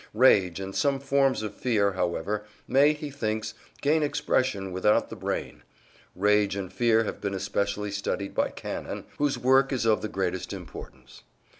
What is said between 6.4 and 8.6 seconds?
and fear have been especially studied by